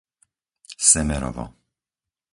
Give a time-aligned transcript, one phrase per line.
[0.89, 1.45] Semerovo